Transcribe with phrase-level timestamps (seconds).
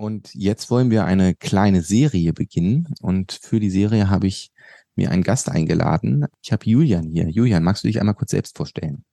[0.00, 2.88] Und jetzt wollen wir eine kleine Serie beginnen.
[3.02, 4.50] Und für die Serie habe ich
[4.96, 6.24] mir einen Gast eingeladen.
[6.42, 7.28] Ich habe Julian hier.
[7.28, 9.04] Julian, magst du dich einmal kurz selbst vorstellen?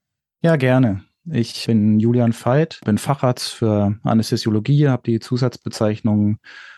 [0.42, 1.04] Ja, gerne.
[1.30, 6.38] Ich bin Julian Veit, bin Facharzt für Anästhesiologie, habe die Zusatzbezeichnung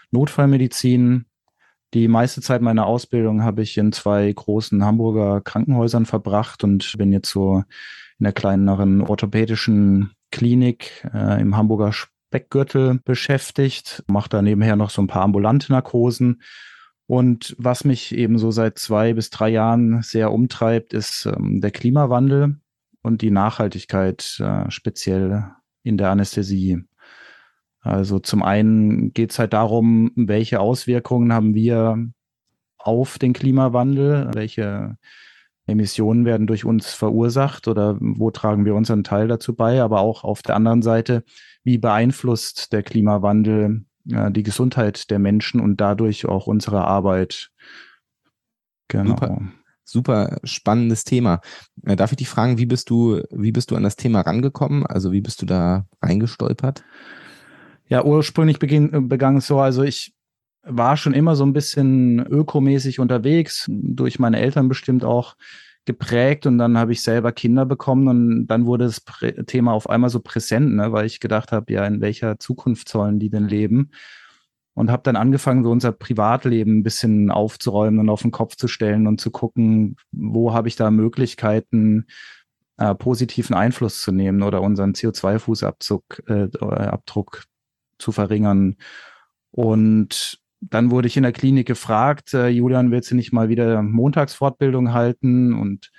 [0.09, 1.25] Notfallmedizin.
[1.93, 7.13] Die meiste Zeit meiner Ausbildung habe ich in zwei großen Hamburger Krankenhäusern verbracht und bin
[7.13, 7.63] jetzt so
[8.17, 11.93] in der kleineren orthopädischen Klinik äh, im Hamburger
[12.29, 16.43] Speckgürtel beschäftigt, mache da nebenher noch so ein paar ambulante Narkosen.
[17.07, 21.71] Und was mich eben so seit zwei bis drei Jahren sehr umtreibt, ist ähm, der
[21.71, 22.59] Klimawandel
[23.01, 25.49] und die Nachhaltigkeit, äh, speziell
[25.81, 26.83] in der Anästhesie.
[27.81, 31.97] Also zum einen geht es halt darum, welche Auswirkungen haben wir
[32.77, 34.97] auf den Klimawandel, welche
[35.65, 40.23] Emissionen werden durch uns verursacht oder wo tragen wir unseren Teil dazu bei, aber auch
[40.23, 41.23] auf der anderen Seite,
[41.63, 47.51] wie beeinflusst der Klimawandel äh, die Gesundheit der Menschen und dadurch auch unsere Arbeit.
[48.87, 49.15] Genau.
[49.15, 49.41] Super,
[49.83, 51.41] super spannendes Thema.
[51.85, 54.85] Äh, darf ich dich fragen, wie bist du, wie bist du an das Thema rangekommen?
[54.85, 56.83] Also wie bist du da reingestolpert?
[57.87, 60.13] Ja, ursprünglich beging, begann es so, also ich
[60.61, 65.35] war schon immer so ein bisschen ökomäßig unterwegs, durch meine Eltern bestimmt auch
[65.89, 69.01] geprägt und dann habe ich selber Kinder bekommen und dann wurde das
[69.47, 73.17] Thema auf einmal so präsent, ne, weil ich gedacht habe, ja, in welcher Zukunft sollen
[73.17, 73.89] die denn leben?
[74.75, 78.67] Und habe dann angefangen, so unser Privatleben ein bisschen aufzuräumen und auf den Kopf zu
[78.67, 82.05] stellen und zu gucken, wo habe ich da Möglichkeiten,
[82.77, 87.41] äh, positiven Einfluss zu nehmen oder unseren CO2-Fußabdruck äh,
[87.97, 88.75] zu verringern.
[89.49, 93.81] Und dann wurde ich in der Klinik gefragt, äh, Julian, willst du nicht mal wieder
[93.81, 95.53] Montagsfortbildung halten?
[95.53, 95.91] Und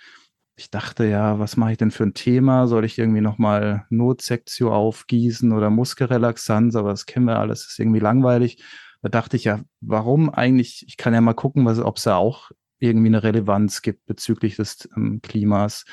[0.56, 2.66] ich dachte, ja, was mache ich denn für ein Thema?
[2.66, 6.76] Soll ich irgendwie nochmal Notsektio aufgießen oder Muskelrelaxanz?
[6.76, 8.62] Aber das kennen wir alles, ist irgendwie langweilig.
[9.02, 10.84] Da dachte ich ja, warum eigentlich?
[10.86, 14.88] Ich kann ja mal gucken, ob es da auch irgendwie eine Relevanz gibt bezüglich des
[14.96, 15.84] ähm, Klimas.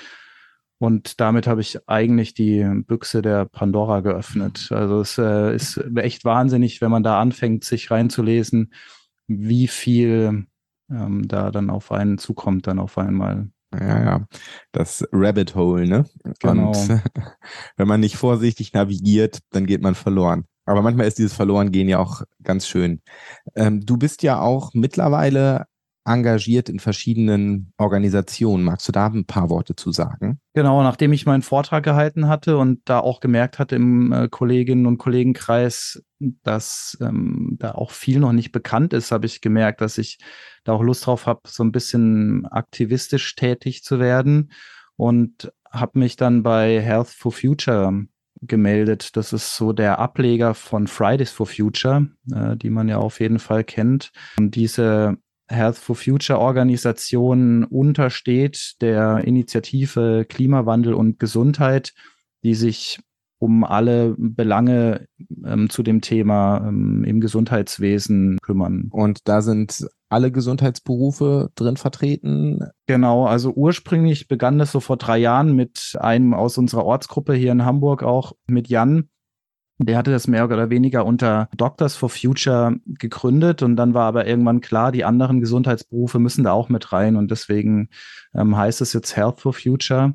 [0.80, 4.70] Und damit habe ich eigentlich die Büchse der Pandora geöffnet.
[4.72, 8.72] Also es äh, ist echt wahnsinnig, wenn man da anfängt, sich reinzulesen,
[9.28, 10.46] wie viel
[10.90, 13.50] ähm, da dann auf einen zukommt, dann auf einmal.
[13.74, 14.26] Ja, ja,
[14.72, 16.06] das Rabbit Hole, ne?
[16.40, 16.70] Genau.
[16.70, 17.02] Und
[17.78, 20.46] wenn man nicht vorsichtig navigiert, dann geht man verloren.
[20.66, 23.02] Aber manchmal ist dieses Verlorengehen ja auch ganz schön.
[23.56, 25.66] Ähm, du bist ja auch mittlerweile
[26.08, 28.64] engagiert in verschiedenen Organisationen.
[28.64, 30.40] Magst du da ein paar Worte zu sagen?
[30.54, 34.86] Genau, nachdem ich meinen Vortrag gehalten hatte und da auch gemerkt hatte im äh, Kolleginnen-
[34.86, 39.98] und Kollegenkreis, dass ähm, da auch viel noch nicht bekannt ist, habe ich gemerkt, dass
[39.98, 40.18] ich
[40.64, 44.52] da auch Lust drauf habe, so ein bisschen aktivistisch tätig zu werden
[44.96, 48.08] und habe mich dann bei Health for Future
[48.42, 49.16] gemeldet.
[49.16, 53.40] Das ist so der Ableger von Fridays for Future, äh, die man ja auf jeden
[53.40, 54.12] Fall kennt.
[54.38, 55.18] Und diese
[55.50, 61.94] Health for Future Organisation untersteht der Initiative Klimawandel und Gesundheit,
[62.44, 63.00] die sich
[63.40, 65.08] um alle Belange
[65.46, 68.90] ähm, zu dem Thema ähm, im Gesundheitswesen kümmern.
[68.92, 72.60] Und da sind alle Gesundheitsberufe drin vertreten?
[72.88, 77.52] Genau, also ursprünglich begann das so vor drei Jahren mit einem aus unserer Ortsgruppe hier
[77.52, 79.10] in Hamburg auch, mit Jan,
[79.80, 84.26] der hatte das mehr oder weniger unter Doctors for Future gegründet und dann war aber
[84.26, 87.90] irgendwann klar, die anderen Gesundheitsberufe müssen da auch mit rein und deswegen
[88.34, 90.14] ähm, heißt es jetzt Health for Future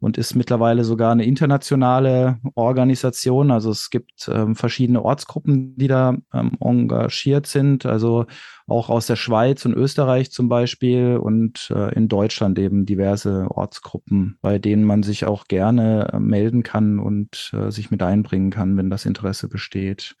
[0.00, 3.50] und ist mittlerweile sogar eine internationale Organisation.
[3.50, 8.26] Also es gibt ähm, verschiedene Ortsgruppen, die da ähm, engagiert sind, also
[8.68, 14.38] auch aus der Schweiz und Österreich zum Beispiel und äh, in Deutschland eben diverse Ortsgruppen,
[14.40, 18.76] bei denen man sich auch gerne äh, melden kann und äh, sich mit einbringen kann,
[18.76, 20.16] wenn das Interesse besteht.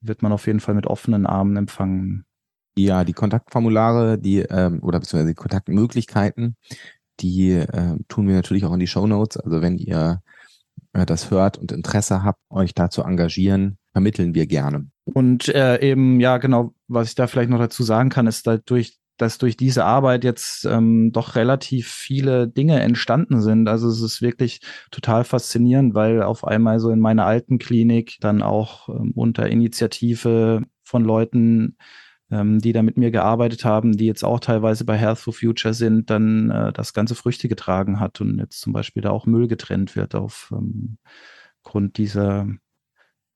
[0.00, 2.24] Wird man auf jeden Fall mit offenen Armen empfangen.
[2.76, 6.54] Ja, die Kontaktformulare, die ähm, oder beziehungsweise die Kontaktmöglichkeiten,
[7.20, 9.36] die äh, tun wir natürlich auch in die Show Notes.
[9.36, 10.22] Also wenn ihr
[10.92, 14.86] äh, das hört und Interesse habt, euch da zu engagieren, vermitteln wir gerne.
[15.04, 18.98] Und äh, eben, ja, genau, was ich da vielleicht noch dazu sagen kann, ist dadurch,
[19.16, 23.68] dass durch diese Arbeit jetzt ähm, doch relativ viele Dinge entstanden sind.
[23.68, 24.60] Also es ist wirklich
[24.90, 30.62] total faszinierend, weil auf einmal so in meiner alten Klinik dann auch ähm, unter Initiative
[30.84, 31.76] von Leuten
[32.30, 35.74] ähm, die da mit mir gearbeitet haben, die jetzt auch teilweise bei Health for Future
[35.74, 39.48] sind, dann äh, das ganze Früchte getragen hat und jetzt zum Beispiel da auch Müll
[39.48, 40.98] getrennt wird auf ähm,
[41.62, 42.46] Grund dieser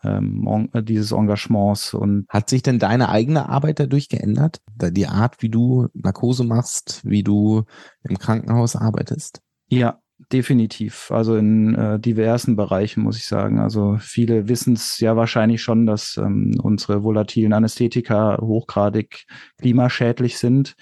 [0.04, 1.94] ähm, äh, dieses Engagements.
[1.94, 4.60] Und hat sich denn deine eigene Arbeit dadurch geändert?
[4.76, 7.64] Die Art, wie du Narkose machst, wie du
[8.02, 9.40] im Krankenhaus arbeitest?
[9.68, 10.00] Ja,
[10.32, 11.10] definitiv.
[11.10, 13.60] Also in äh, diversen Bereichen muss ich sagen.
[13.60, 19.26] Also viele wissen es ja wahrscheinlich schon, dass ähm, unsere volatilen Anästhetika hochgradig
[19.58, 20.74] klimaschädlich sind.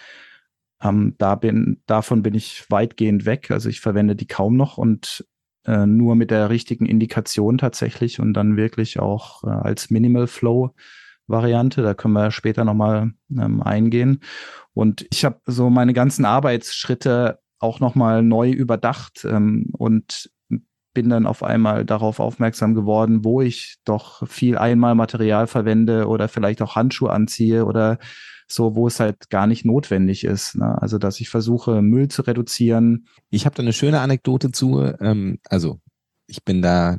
[0.83, 3.51] Ähm, da bin, davon bin ich weitgehend weg.
[3.51, 5.27] Also ich verwende die kaum noch und
[5.67, 10.75] äh, nur mit der richtigen Indikation tatsächlich und dann wirklich auch äh, als Minimal Flow
[11.27, 11.83] Variante.
[11.83, 14.21] Da können wir später nochmal ähm, eingehen.
[14.73, 20.31] Und ich habe so meine ganzen Arbeitsschritte auch nochmal neu überdacht ähm, und
[20.93, 26.63] bin dann auf einmal darauf aufmerksam geworden, wo ich doch viel Einmalmaterial verwende oder vielleicht
[26.63, 27.99] auch Handschuhe anziehe oder
[28.49, 30.57] so, wo es halt gar nicht notwendig ist.
[30.57, 30.81] Ne?
[30.83, 33.07] Also, dass ich versuche, Müll zu reduzieren.
[33.31, 34.81] Ich habe da eine schöne Anekdote zu.
[35.01, 35.81] Ähm, also,
[36.27, 36.99] ich bin da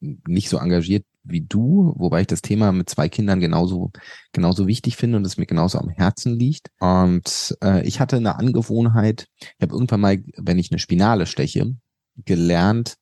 [0.00, 3.90] nicht so engagiert wie du, wobei ich das Thema mit zwei Kindern genauso,
[4.32, 6.70] genauso wichtig finde und es mir genauso am Herzen liegt.
[6.80, 11.76] Und äh, ich hatte eine Angewohnheit, ich habe irgendwann mal, wenn ich eine Spinale steche,
[12.16, 12.96] gelernt,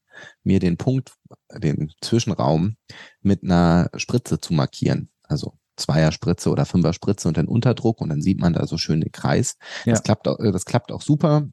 [0.44, 1.12] mir den Punkt,
[1.56, 2.76] den Zwischenraum
[3.22, 5.10] mit einer Spritze zu markieren.
[5.22, 9.12] Also Zweier-Spritze oder Fünfer-Spritze und den Unterdruck und dann sieht man da so schön den
[9.12, 9.56] Kreis.
[9.84, 9.92] Ja.
[9.92, 11.48] Das, klappt, das klappt auch super.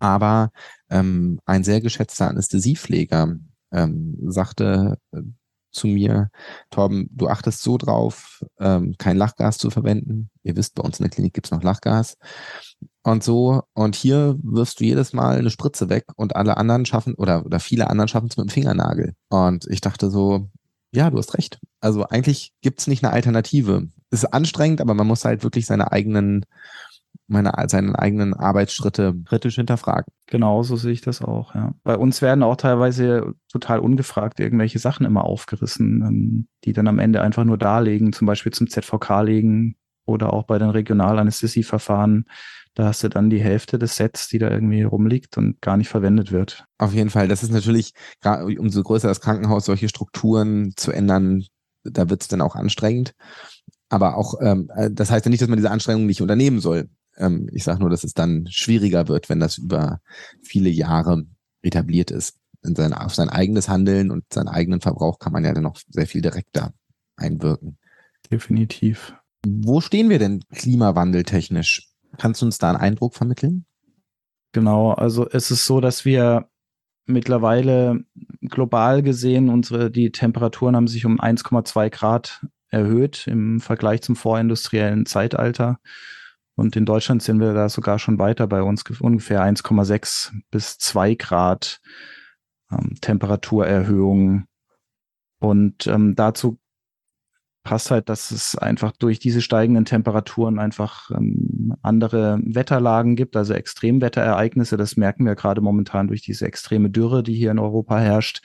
[0.00, 0.50] Aber
[0.90, 3.36] ähm, ein sehr geschätzter Anästhesiepfleger
[3.72, 5.22] ähm, sagte äh,
[5.70, 6.30] zu mir,
[6.70, 10.30] Torben, du achtest so drauf, ähm, kein Lachgas zu verwenden.
[10.42, 12.16] Ihr wisst, bei uns in der Klinik gibt's noch Lachgas.
[13.02, 17.14] Und so, und hier wirfst du jedes Mal eine Spritze weg und alle anderen schaffen,
[17.14, 19.14] oder, oder viele anderen schaffen es mit dem Fingernagel.
[19.28, 20.48] Und ich dachte so,
[20.90, 21.58] ja, du hast recht.
[21.80, 23.88] Also eigentlich gibt's nicht eine Alternative.
[24.10, 26.46] Ist anstrengend, aber man muss halt wirklich seine eigenen
[27.28, 30.12] meine, seine eigenen Arbeitsschritte kritisch hinterfragen.
[30.26, 31.74] Genau, so sehe ich das auch, ja.
[31.84, 36.98] Bei uns werden auch teilweise total ungefragt irgendwelche Sachen immer aufgerissen, ähm, die dann am
[36.98, 39.76] Ende einfach nur darlegen, zum Beispiel zum ZVK legen
[40.06, 42.24] oder auch bei den Regionalanästhesieverfahren.
[42.74, 45.88] Da hast du dann die Hälfte des Sets, die da irgendwie rumliegt und gar nicht
[45.88, 46.64] verwendet wird.
[46.78, 47.28] Auf jeden Fall.
[47.28, 47.92] Das ist natürlich,
[48.58, 51.44] umso größer das Krankenhaus, solche Strukturen zu ändern,
[51.82, 53.14] da wird es dann auch anstrengend.
[53.88, 56.88] Aber auch, ähm, äh, das heißt ja nicht, dass man diese Anstrengungen nicht unternehmen soll.
[57.18, 60.00] Ähm, ich sage nur, dass es dann schwieriger wird, wenn das über
[60.42, 61.24] viele Jahre
[61.62, 62.38] etabliert ist.
[62.62, 66.06] Sein, auf sein eigenes Handeln und seinen eigenen Verbrauch kann man ja dann noch sehr
[66.06, 66.72] viel direkter
[67.16, 67.78] einwirken.
[68.30, 69.14] Definitiv.
[69.46, 71.88] Wo stehen wir denn klimawandeltechnisch?
[72.16, 73.64] Kannst du uns da einen Eindruck vermitteln?
[74.52, 76.48] Genau, also es ist so, dass wir
[77.06, 78.04] mittlerweile
[78.42, 85.06] global gesehen, unsere, die Temperaturen haben sich um 1,2 Grad erhöht im Vergleich zum vorindustriellen
[85.06, 85.78] Zeitalter.
[86.58, 91.14] Und in Deutschland sind wir da sogar schon weiter bei uns ungefähr 1,6 bis 2
[91.14, 91.80] Grad
[92.72, 94.46] ähm, Temperaturerhöhung.
[95.38, 96.58] Und ähm, dazu
[97.62, 103.54] passt halt, dass es einfach durch diese steigenden Temperaturen einfach ähm, andere Wetterlagen gibt, also
[103.54, 104.76] Extremwetterereignisse.
[104.76, 108.42] Das merken wir gerade momentan durch diese extreme Dürre, die hier in Europa herrscht.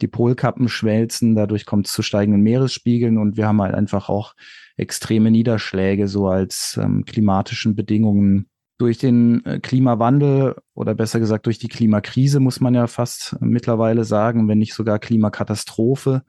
[0.00, 4.34] Die Polkappen schmelzen, dadurch kommt es zu steigenden Meeresspiegeln und wir haben halt einfach auch
[4.76, 8.48] extreme Niederschläge so als ähm, klimatischen Bedingungen.
[8.78, 14.04] Durch den äh, Klimawandel oder besser gesagt durch die Klimakrise muss man ja fast mittlerweile
[14.04, 16.22] sagen, wenn nicht sogar Klimakatastrophe,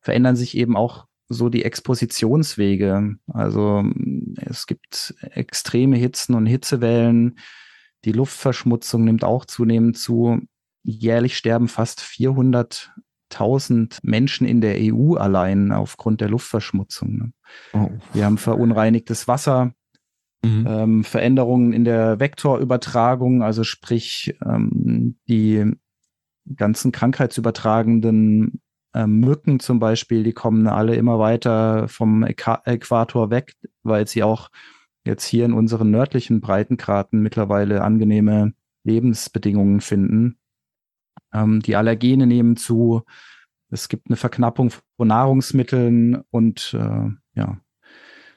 [0.00, 3.16] verändern sich eben auch so die Expositionswege.
[3.28, 3.84] Also
[4.36, 7.38] es gibt extreme Hitzen und Hitzewellen.
[8.04, 10.40] Die Luftverschmutzung nimmt auch zunehmend zu.
[10.82, 12.92] Jährlich sterben fast 400
[13.32, 17.16] 1000 Menschen in der EU allein aufgrund der Luftverschmutzung.
[17.16, 17.32] Ne?
[17.72, 17.90] Oh.
[18.12, 19.72] Wir haben verunreinigtes Wasser,
[20.44, 20.66] mhm.
[20.68, 25.72] ähm, Veränderungen in der Vektorübertragung, also sprich ähm, die
[26.56, 28.60] ganzen krankheitsübertragenden
[28.94, 34.50] äh, Mücken zum Beispiel, die kommen alle immer weiter vom Äquator weg, weil sie auch
[35.04, 40.39] jetzt hier in unseren nördlichen Breitengraden mittlerweile angenehme Lebensbedingungen finden.
[41.32, 43.02] Ähm, die Allergene nehmen zu.
[43.70, 47.60] Es gibt eine Verknappung von Nahrungsmitteln und äh, ja,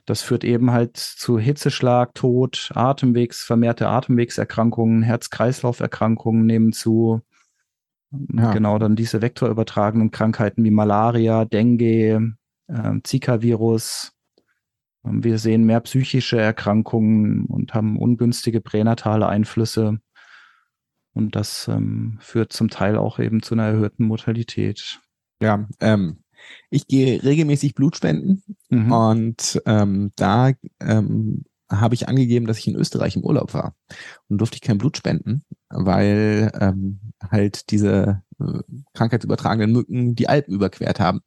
[0.06, 7.22] das führt eben halt zu Hitzeschlag, Tod, Atemwegs, vermehrte Atemwegserkrankungen, Herz-Kreislauf-Erkrankungen nehmen zu.
[8.12, 8.52] Ja.
[8.52, 12.36] Genau, dann diese vektorübertragenen Krankheiten wie Malaria, Dengue,
[12.68, 14.12] äh, Zika-Virus.
[15.06, 20.00] Ähm, wir sehen mehr psychische Erkrankungen und haben ungünstige pränatale Einflüsse.
[21.14, 25.00] Und das ähm, führt zum Teil auch eben zu einer erhöhten Mortalität.
[25.42, 26.24] Ja, ähm,
[26.70, 28.92] ich gehe regelmäßig Blutspenden mhm.
[28.92, 31.46] und ähm, da ähm,
[31.80, 33.76] habe ich angegeben, dass ich in Österreich im Urlaub war
[34.30, 37.00] und durfte ich kein Blut spenden, weil ähm,
[37.32, 38.60] halt diese äh,
[38.94, 41.22] krankheitsübertragenden Mücken die Alpen überquert haben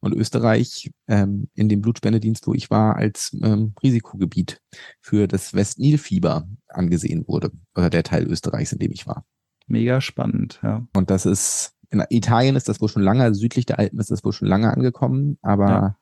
[0.00, 4.60] und Österreich ähm, in dem Blutspendedienst, wo ich war, als ähm, Risikogebiet
[5.00, 9.24] für das Westnilfieber angesehen wurde oder der Teil Österreichs, in dem ich war.
[9.66, 10.86] Mega spannend, ja.
[10.94, 14.24] Und das ist, in Italien ist das wohl schon lange, südlich der Alpen ist das
[14.24, 15.98] wohl schon lange angekommen, aber ja.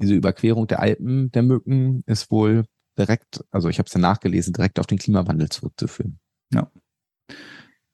[0.00, 2.64] diese Überquerung der Alpen der Mücken ist wohl
[2.98, 6.18] direkt, also ich habe es ja nachgelesen, direkt auf den Klimawandel zurückzuführen.
[6.52, 6.70] Ja.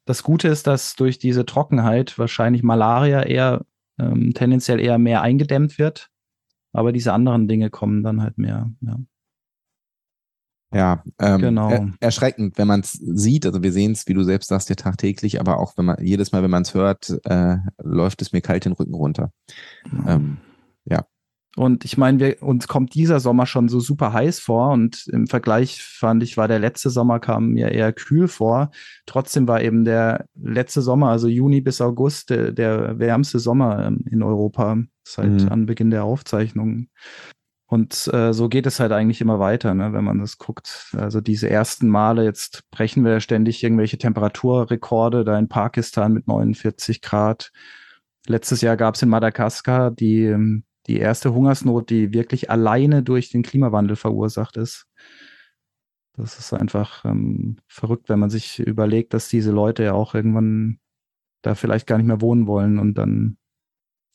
[0.06, 3.64] Das Gute ist, dass durch diese Trockenheit wahrscheinlich Malaria eher
[3.98, 6.10] ähm, tendenziell eher mehr eingedämmt wird,
[6.72, 8.70] aber diese anderen Dinge kommen dann halt mehr.
[8.80, 8.98] Ja.
[10.74, 11.70] Ja, ähm, genau.
[11.70, 13.46] Er, erschreckend, wenn man es sieht.
[13.46, 16.32] Also wir sehen es, wie du selbst sagst, ja tagtäglich, aber auch wenn man jedes
[16.32, 19.30] Mal, wenn man es hört, äh, läuft es mir kalt den Rücken runter.
[19.88, 20.04] Mhm.
[20.08, 20.36] Ähm,
[20.84, 21.06] ja.
[21.56, 25.28] Und ich meine, wir, uns kommt dieser Sommer schon so super heiß vor und im
[25.28, 28.70] Vergleich fand ich, war der letzte Sommer kam mir eher kühl vor.
[29.06, 34.04] Trotzdem war eben der letzte Sommer, also Juni bis August, der, der wärmste Sommer ähm,
[34.10, 35.48] in Europa seit mhm.
[35.48, 36.90] Anbeginn der Aufzeichnungen.
[37.66, 40.94] Und äh, so geht es halt eigentlich immer weiter, ne, wenn man das guckt.
[40.96, 47.00] Also diese ersten Male, jetzt brechen wir ständig irgendwelche Temperaturrekorde, da in Pakistan mit 49
[47.00, 47.52] Grad.
[48.26, 53.30] Letztes Jahr gab es in Madagaskar die ähm, die erste Hungersnot, die wirklich alleine durch
[53.30, 54.86] den Klimawandel verursacht ist.
[56.16, 60.78] Das ist einfach ähm, verrückt, wenn man sich überlegt, dass diese Leute ja auch irgendwann
[61.42, 63.36] da vielleicht gar nicht mehr wohnen wollen und dann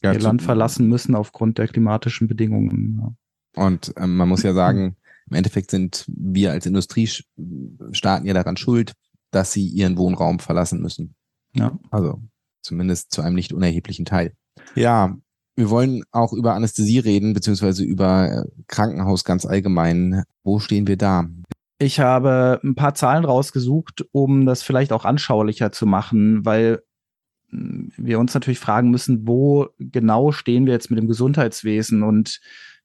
[0.01, 3.01] ja, ihr Land verlassen müssen aufgrund der klimatischen Bedingungen.
[3.01, 3.65] Ja.
[3.65, 4.95] Und ähm, man muss ja sagen,
[5.29, 8.93] im Endeffekt sind wir als Industriestaaten ja daran schuld,
[9.31, 11.15] dass sie ihren Wohnraum verlassen müssen.
[11.53, 11.77] Ja.
[11.91, 12.21] Also
[12.61, 14.33] zumindest zu einem nicht unerheblichen Teil.
[14.75, 15.17] Ja,
[15.59, 20.23] wir wollen auch über Anästhesie reden, beziehungsweise über äh, Krankenhaus ganz allgemein.
[20.43, 21.27] Wo stehen wir da?
[21.79, 26.81] Ich habe ein paar Zahlen rausgesucht, um das vielleicht auch anschaulicher zu machen, weil
[27.49, 32.39] hm, wir uns natürlich fragen müssen, wo genau stehen wir jetzt mit dem Gesundheitswesen und,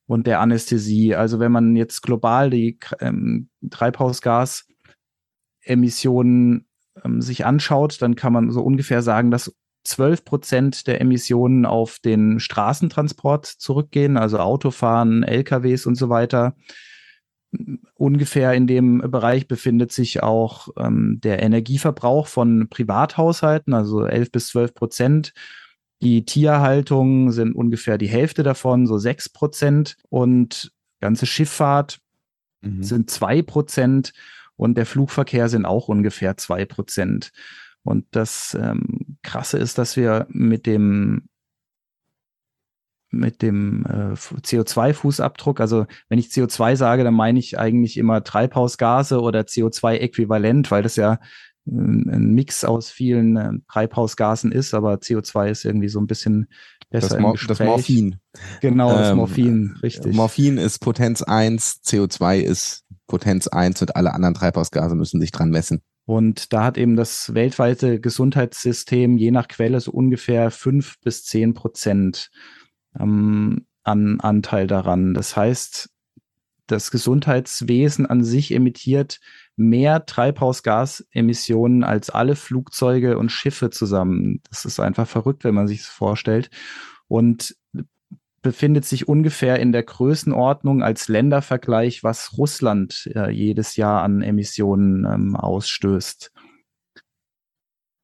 [0.07, 1.15] und der Anästhesie.
[1.15, 6.67] Also wenn man jetzt global die ähm, Treibhausgasemissionen
[7.05, 9.55] ähm, sich anschaut, dann kann man so ungefähr sagen, dass
[9.85, 16.57] 12 Prozent der Emissionen auf den Straßentransport zurückgehen, also Autofahren, LKWs und so weiter.
[17.95, 24.49] Ungefähr in dem Bereich befindet sich auch ähm, der Energieverbrauch von Privathaushalten, also 11 bis
[24.49, 25.33] 12 Prozent.
[26.03, 29.97] Die Tierhaltung sind ungefähr die Hälfte davon, so 6 Prozent.
[30.09, 32.01] Und ganze Schifffahrt
[32.63, 32.83] mhm.
[32.83, 34.13] sind 2 Prozent
[34.57, 37.31] und der Flugverkehr sind auch ungefähr 2 Prozent.
[37.85, 41.25] Und das ähm, Krasse ist, dass wir mit dem
[43.15, 49.21] mit dem äh, CO2-Fußabdruck, also wenn ich CO2 sage, dann meine ich eigentlich immer Treibhausgase
[49.21, 51.15] oder CO2-Äquivalent, weil das ja
[51.67, 56.49] äh, ein Mix aus vielen äh, Treibhausgasen ist, aber CO2 ist irgendwie so ein bisschen
[56.91, 58.17] besser das, Mor das Morphin.
[58.61, 60.15] Genau, das ähm, Morphin, richtig.
[60.15, 65.51] Morphin ist Potenz 1, CO2 ist Potenz 1 und alle anderen Treibhausgase müssen sich dran
[65.51, 65.83] messen.
[66.07, 71.55] Und da hat eben das weltweite Gesundheitssystem je nach Quelle so ungefähr fünf bis zehn
[71.55, 72.31] Prozent
[72.99, 75.15] ähm, an Anteil daran.
[75.15, 75.91] Das heißt,
[76.67, 79.21] das Gesundheitswesen an sich emittiert
[79.57, 84.41] mehr Treibhausgasemissionen als alle Flugzeuge und Schiffe zusammen.
[84.49, 86.51] Das ist einfach verrückt, wenn man sich das vorstellt.
[87.07, 87.55] Und
[88.45, 95.07] befindet sich ungefähr in der Größenordnung als Ländervergleich, was Russland äh, jedes Jahr an Emissionen
[95.07, 96.31] ähm, ausstößt.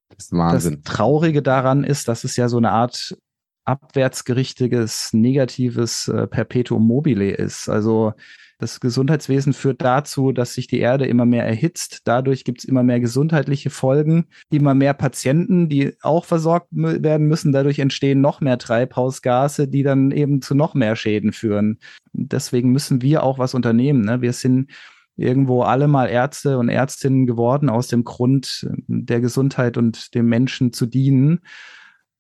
[0.09, 0.81] Das ist Wahnsinn.
[0.83, 3.17] Das Traurige daran ist, dass es ja so eine Art
[3.65, 7.69] abwärtsgerichtiges, negatives äh, Perpetuum mobile ist.
[7.69, 8.15] Also
[8.61, 12.03] das Gesundheitswesen führt dazu, dass sich die Erde immer mehr erhitzt.
[12.05, 17.53] Dadurch gibt es immer mehr gesundheitliche Folgen, immer mehr Patienten, die auch versorgt werden müssen.
[17.53, 21.79] Dadurch entstehen noch mehr Treibhausgase, die dann eben zu noch mehr Schäden führen.
[22.13, 24.03] Deswegen müssen wir auch was unternehmen.
[24.03, 24.21] Ne?
[24.21, 24.71] Wir sind
[25.17, 30.75] irgendwo alle mal Ärzte und Ärztinnen geworden aus dem Grund der Gesundheit und dem Menschen
[30.75, 31.41] zu dienen.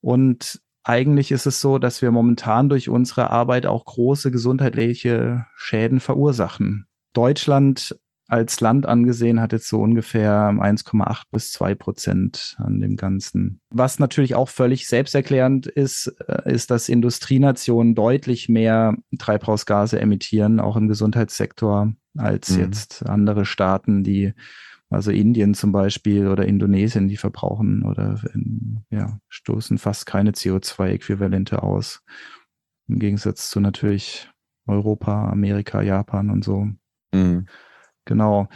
[0.00, 6.00] Und eigentlich ist es so, dass wir momentan durch unsere Arbeit auch große gesundheitliche Schäden
[6.00, 6.86] verursachen.
[7.12, 7.96] Deutschland
[8.30, 13.60] als Land angesehen hat jetzt so ungefähr 1,8 bis 2 Prozent an dem Ganzen.
[13.70, 20.76] Was natürlich auch völlig selbsterklärend ist, äh, ist, dass Industrienationen deutlich mehr Treibhausgase emittieren, auch
[20.76, 22.60] im Gesundheitssektor, als mhm.
[22.60, 24.32] jetzt andere Staaten, die
[24.90, 28.20] also Indien zum Beispiel oder Indonesien, die verbrauchen oder
[28.90, 32.02] ja, stoßen fast keine CO2-Äquivalente aus.
[32.88, 34.28] Im Gegensatz zu natürlich
[34.66, 36.68] Europa, Amerika, Japan und so.
[37.12, 37.46] Mhm.
[38.04, 38.48] Genau.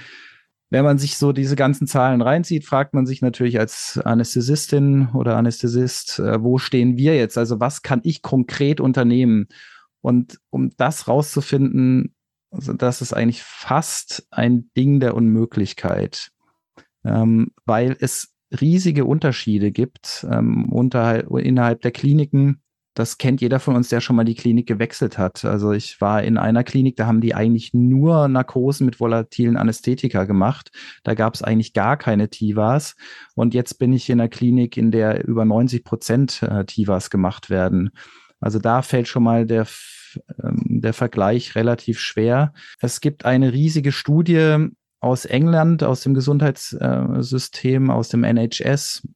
[0.70, 5.36] Wenn man sich so diese ganzen Zahlen reinzieht, fragt man sich natürlich als Anästhesistin oder
[5.36, 7.38] Anästhesist, äh, wo stehen wir jetzt?
[7.38, 9.46] Also was kann ich konkret unternehmen?
[10.00, 12.16] Und um das rauszufinden,
[12.54, 16.30] also das ist eigentlich fast ein Ding der Unmöglichkeit,
[17.04, 22.62] ähm, weil es riesige Unterschiede gibt ähm, unterhalb, innerhalb der Kliniken
[22.94, 25.44] das kennt jeder von uns, der schon mal die Klinik gewechselt hat.
[25.44, 30.24] Also ich war in einer Klinik, da haben die eigentlich nur Narkosen mit volatilen Anästhetika
[30.24, 30.70] gemacht.
[31.02, 32.94] Da gab es eigentlich gar keine Tivas.
[33.34, 37.50] Und jetzt bin ich in einer Klinik, in der über 90 Prozent äh, Tivas gemacht
[37.50, 37.90] werden.
[38.40, 39.66] Also da fällt schon mal der,
[40.42, 42.52] ähm, der Vergleich relativ schwer.
[42.80, 44.68] Es gibt eine riesige Studie
[45.00, 49.06] aus England, aus dem Gesundheitssystem, aus dem NHS,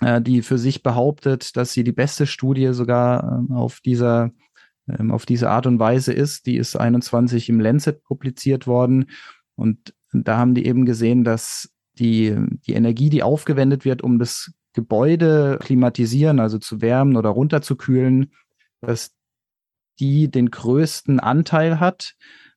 [0.00, 4.30] äh, die für sich behauptet, dass sie die beste Studie sogar äh, auf dieser
[4.88, 6.46] ähm, auf diese Art und Weise ist.
[6.46, 9.06] Die ist 21 im Lancet publiziert worden
[9.56, 14.52] und da haben die eben gesehen, dass die, die Energie, die aufgewendet wird, um das
[14.72, 18.32] Gebäude klimatisieren, also zu wärmen oder runterzukühlen,
[18.80, 19.14] dass
[20.00, 22.14] die den größten Anteil hat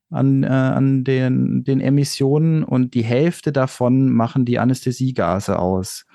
[0.09, 6.05] an, äh, an den, den Emissionen und die Hälfte davon machen die Anästhesiegase aus.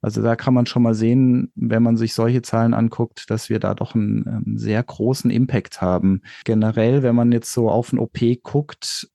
[0.00, 3.60] Also da kann man schon mal sehen, wenn man sich solche Zahlen anguckt, dass wir
[3.60, 6.22] da doch einen, ähm, sehr großen Impact haben.
[6.44, 9.08] Generell, wenn man jetzt so auf ein OP guckt,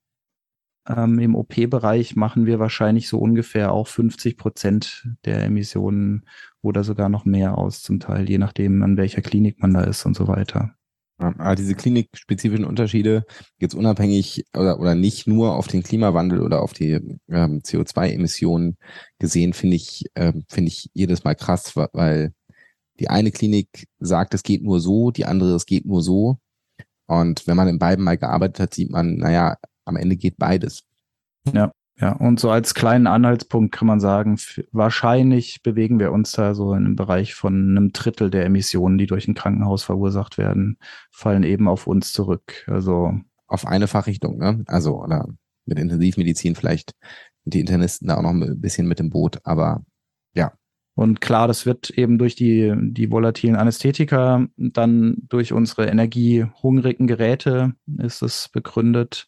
[0.88, 6.26] ähm, im OP-Bereich machen wir wahrscheinlich so ungefähr auch 50 Prozent der Emissionen
[6.62, 10.06] oder sogar noch mehr aus, zum Teil, je nachdem, an welcher Klinik man da ist
[10.06, 10.77] und so weiter.
[11.18, 13.26] Aber diese klinikspezifischen Unterschiede
[13.58, 18.78] jetzt unabhängig oder, oder nicht nur auf den Klimawandel oder auf die ähm, CO2-Emissionen
[19.18, 22.34] gesehen, finde ich, äh, finde ich jedes Mal krass, weil
[23.00, 26.38] die eine Klinik sagt, es geht nur so, die andere, es geht nur so.
[27.08, 30.84] Und wenn man in beiden mal gearbeitet hat, sieht man, naja, am Ende geht beides.
[31.52, 31.72] Ja.
[32.00, 34.38] Ja, und so als kleinen Anhaltspunkt kann man sagen,
[34.72, 39.08] wahrscheinlich bewegen wir uns da so in einem Bereich von einem Drittel der Emissionen, die
[39.08, 40.78] durch ein Krankenhaus verursacht werden,
[41.10, 42.66] fallen eben auf uns zurück.
[42.68, 43.14] Also
[43.48, 44.64] auf eine Fachrichtung, ne?
[44.68, 45.28] Also oder
[45.66, 46.94] mit Intensivmedizin vielleicht
[47.46, 49.84] die Internisten da auch noch ein bisschen mit im Boot, aber
[50.36, 50.54] ja.
[50.94, 57.74] Und klar, das wird eben durch die, die volatilen Anästhetika, dann durch unsere energiehungrigen Geräte
[57.98, 59.26] ist es begründet,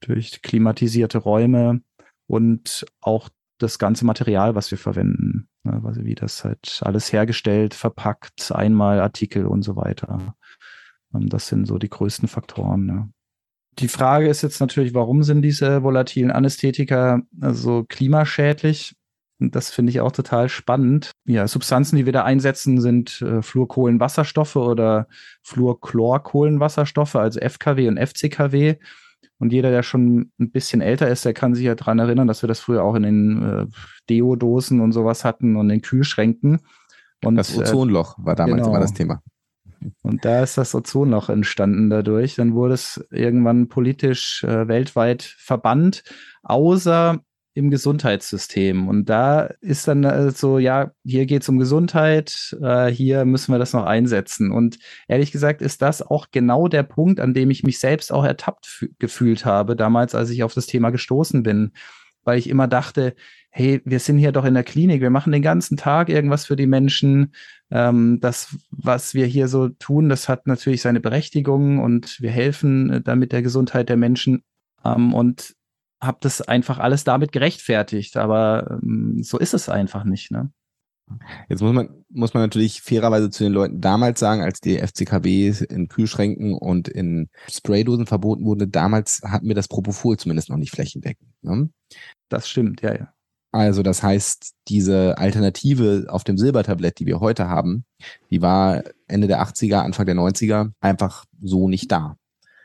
[0.00, 1.82] durch klimatisierte Räume
[2.28, 5.48] und auch das ganze Material, was wir verwenden.
[5.64, 10.36] Ne, also wie das halt alles hergestellt, verpackt, einmal Artikel und so weiter.
[11.12, 12.86] Ähm, das sind so die größten Faktoren.
[12.86, 13.10] Ne.
[13.78, 18.94] Die Frage ist jetzt natürlich, warum sind diese volatilen Anästhetika so klimaschädlich?
[19.40, 21.12] Und das finde ich auch total spannend.
[21.24, 25.06] Ja, Substanzen, die wir da einsetzen, sind äh, Fluorkohlenwasserstoffe oder
[25.42, 28.76] Fluorchlorkohlenwasserstoffe, also FKW und FCKW.
[29.38, 32.42] Und jeder, der schon ein bisschen älter ist, der kann sich ja daran erinnern, dass
[32.42, 33.66] wir das früher auch in den äh,
[34.10, 36.60] Deodosen und sowas hatten und in den Kühlschränken.
[37.24, 38.70] Und, das äh, Ozonloch war damals genau.
[38.70, 39.22] immer das Thema.
[40.02, 42.34] Und da ist das Ozonloch entstanden dadurch.
[42.34, 46.02] Dann wurde es irgendwann politisch äh, weltweit verbannt,
[46.42, 47.20] außer
[47.58, 48.86] im Gesundheitssystem.
[48.88, 53.58] Und da ist dann so, ja, hier geht es um Gesundheit, äh, hier müssen wir
[53.58, 54.52] das noch einsetzen.
[54.52, 58.24] Und ehrlich gesagt ist das auch genau der Punkt, an dem ich mich selbst auch
[58.24, 61.72] ertappt gefühlt habe, damals, als ich auf das Thema gestoßen bin,
[62.22, 63.14] weil ich immer dachte,
[63.50, 66.56] hey, wir sind hier doch in der Klinik, wir machen den ganzen Tag irgendwas für
[66.56, 67.32] die Menschen.
[67.72, 72.90] Ähm, das, was wir hier so tun, das hat natürlich seine Berechtigung und wir helfen
[72.90, 74.44] äh, damit der Gesundheit der Menschen.
[74.84, 75.56] Ähm, und
[76.00, 80.30] habe das einfach alles damit gerechtfertigt, aber ähm, so ist es einfach nicht.
[80.30, 80.50] Ne?
[81.48, 85.52] Jetzt muss man, muss man natürlich fairerweise zu den Leuten damals sagen, als die FCKW
[85.68, 90.70] in Kühlschränken und in Spraydosen verboten wurde, damals hatten wir das Propofol zumindest noch nicht
[90.70, 91.30] flächendeckend.
[91.42, 91.70] Ne?
[92.28, 93.12] Das stimmt, ja, ja.
[93.50, 97.84] Also das heißt, diese Alternative auf dem Silbertablett, die wir heute haben,
[98.30, 102.16] die war Ende der 80er, Anfang der 90er einfach so nicht da.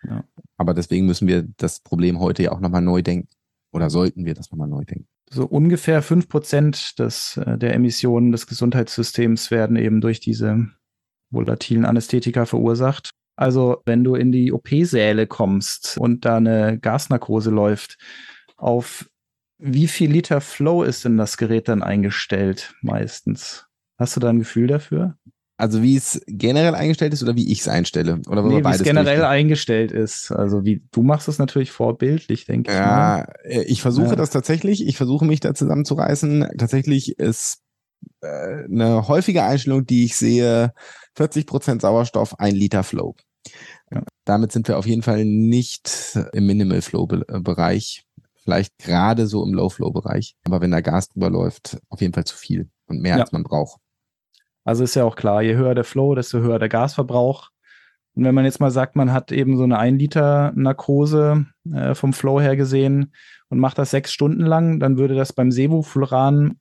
[0.04, 0.26] Ja.
[0.58, 3.30] Aber deswegen müssen wir das Problem heute ja auch nochmal neu denken.
[3.72, 5.08] Oder sollten wir das nochmal neu denken?
[5.32, 10.68] So ungefähr fünf Prozent des, äh, der Emissionen des Gesundheitssystems werden eben durch diese
[11.32, 13.10] volatilen Anästhetika verursacht.
[13.36, 17.98] Also wenn du in die OP-Säle kommst und da eine Gasnarkose läuft,
[18.58, 19.10] auf
[19.58, 23.66] wie viel Liter Flow ist denn das Gerät dann eingestellt meistens?
[23.98, 25.18] Hast du da ein Gefühl dafür?
[25.64, 28.20] Also wie es generell eingestellt ist oder wie ich es einstelle?
[28.28, 29.24] Oder nee, wie es generell durchgehen?
[29.24, 30.30] eingestellt ist.
[30.30, 32.78] Also wie du machst es natürlich vorbildlich, denke ich.
[32.78, 33.34] Ja, mal.
[33.46, 34.16] Äh, ich versuche ja.
[34.18, 34.86] das tatsächlich.
[34.86, 36.50] Ich versuche mich da zusammenzureißen.
[36.58, 37.60] Tatsächlich ist
[38.20, 40.74] äh, eine häufige Einstellung, die ich sehe,
[41.16, 43.16] 40 Prozent Sauerstoff, ein Liter Flow.
[43.90, 44.04] Ja.
[44.26, 48.04] Damit sind wir auf jeden Fall nicht im Minimal Flow Bereich.
[48.36, 50.36] Vielleicht gerade so im Low Flow Bereich.
[50.44, 53.22] Aber wenn da Gas drüber läuft, auf jeden Fall zu viel und mehr ja.
[53.22, 53.80] als man braucht.
[54.64, 57.50] Also ist ja auch klar, je höher der Flow, desto höher der Gasverbrauch.
[58.16, 61.96] Und wenn man jetzt mal sagt, man hat eben so eine 1 Liter Narkose äh,
[61.96, 63.14] vom Flow her gesehen
[63.50, 66.60] und macht das sechs Stunden lang, dann würde das beim Sevofluran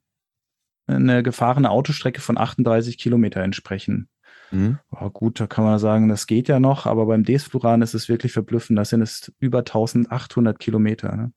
[0.86, 4.08] eine gefahrene Autostrecke von 38 Kilometer entsprechen.
[4.50, 4.78] Mhm.
[4.90, 8.08] Oh, gut, da kann man sagen, das geht ja noch, aber beim Desfluran ist es
[8.08, 8.78] wirklich verblüffend.
[8.78, 11.16] Das sind es über 1800 Kilometer.
[11.16, 11.32] Ne?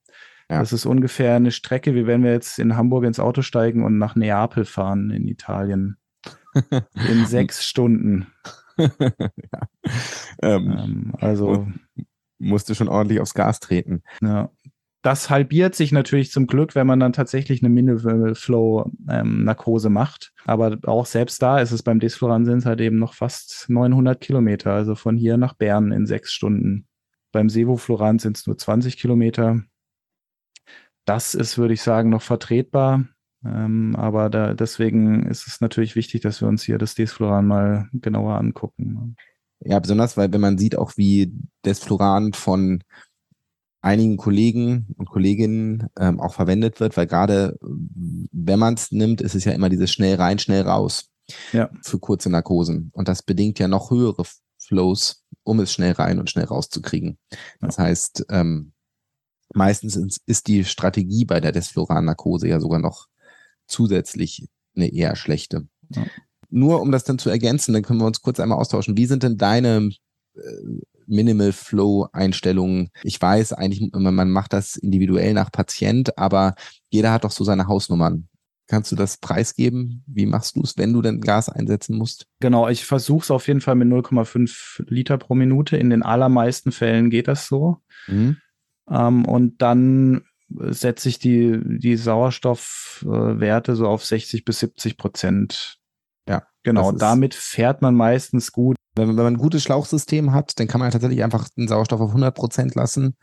[0.50, 0.60] Ja.
[0.60, 3.98] Das ist ungefähr eine Strecke, wie wenn wir jetzt in Hamburg ins Auto steigen und
[3.98, 5.98] nach Neapel fahren in Italien.
[7.10, 8.28] In sechs Stunden.
[8.78, 8.90] ja.
[10.42, 11.68] ähm, ähm, also
[12.40, 14.04] musste schon ordentlich aufs Gas treten.
[14.22, 14.50] Ja,
[15.06, 19.92] das halbiert sich natürlich zum Glück, wenn man dann tatsächlich eine Minimal Flow ähm, Narkose
[19.92, 20.34] macht.
[20.46, 24.20] Aber auch selbst da ist es beim Desfloran sind es halt eben noch fast 900
[24.20, 26.88] Kilometer, also von hier nach Bern in sechs Stunden.
[27.32, 29.62] Beim Sevofloran sind es nur 20 Kilometer.
[31.06, 33.06] Das ist, würde ich sagen, noch vertretbar.
[33.46, 37.90] Ähm, aber da, deswegen ist es natürlich wichtig, dass wir uns hier das Desfloran mal
[37.94, 39.16] genauer angucken.
[39.60, 42.84] Ja, besonders, weil wenn man sieht auch, wie Desfloran von
[43.82, 49.36] einigen Kollegen und Kolleginnen ähm, auch verwendet wird, weil gerade wenn man es nimmt, ist
[49.36, 51.12] es ja immer dieses schnell rein, schnell raus
[51.52, 51.70] ja.
[51.84, 52.90] für kurze Narkosen.
[52.94, 54.24] Und das bedingt ja noch höhere
[54.58, 57.20] Flows, um es schnell rein und schnell rauszukriegen.
[57.62, 57.84] Das ja.
[57.84, 58.74] heißt, ähm,
[59.54, 63.08] meistens ist die Strategie bei der Desfloran-Narkose ja sogar noch
[63.68, 65.68] zusätzlich eine eher schlechte.
[65.90, 66.06] Ja.
[66.50, 68.98] Nur um das dann zu ergänzen, dann können wir uns kurz einmal austauschen.
[68.98, 69.90] Wie sind denn deine
[70.36, 70.42] äh,
[71.08, 72.90] Minimal Flow Einstellungen.
[73.04, 76.56] Ich weiß eigentlich, man macht das individuell nach Patient, aber
[76.90, 78.28] jeder hat doch so seine Hausnummern.
[78.68, 80.04] Kannst du das preisgeben?
[80.08, 82.26] Wie machst du es, wenn du denn Gas einsetzen musst?
[82.40, 85.78] Genau, ich versuche es auf jeden Fall mit 0,5 Liter pro Minute.
[85.78, 87.78] In den allermeisten Fällen geht das so.
[88.08, 88.38] Mhm.
[88.90, 95.78] Ähm, und dann setze ich die, die Sauerstoffwerte so auf 60 bis 70 Prozent.
[96.28, 96.44] Ja.
[96.64, 98.76] Genau, damit fährt man meistens gut.
[98.96, 102.10] Wenn, wenn man ein gutes Schlauchsystem hat, dann kann man tatsächlich einfach den Sauerstoff auf
[102.10, 103.16] 100 Prozent lassen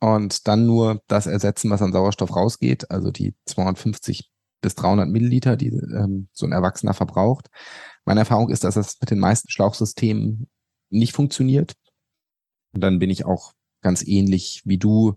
[0.00, 5.56] und dann nur das ersetzen, was an Sauerstoff rausgeht, also die 250 bis 300 Milliliter,
[5.56, 7.48] die ähm, so ein Erwachsener verbraucht.
[8.04, 10.48] Meine Erfahrung ist, dass das mit den meisten Schlauchsystemen
[10.90, 11.74] nicht funktioniert.
[12.72, 15.16] Und dann bin ich auch ganz ähnlich wie du.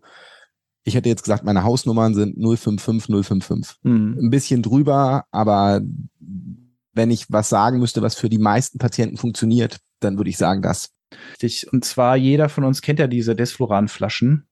[0.87, 3.75] Ich hätte jetzt gesagt, meine Hausnummern sind 055, 055.
[3.83, 4.17] Mhm.
[4.21, 5.81] Ein bisschen drüber, aber
[6.93, 10.61] wenn ich was sagen müsste, was für die meisten Patienten funktioniert, dann würde ich sagen
[10.61, 10.93] das.
[11.73, 14.47] Und zwar jeder von uns kennt ja diese Desfloran-Flaschen,